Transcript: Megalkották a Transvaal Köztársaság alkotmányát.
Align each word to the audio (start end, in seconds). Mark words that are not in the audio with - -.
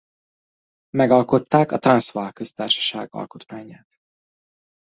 Megalkották 0.97 1.71
a 1.71 1.77
Transvaal 1.77 2.31
Köztársaság 2.31 3.07
alkotmányát. 3.11 3.87